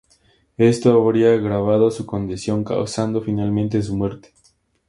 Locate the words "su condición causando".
1.91-3.21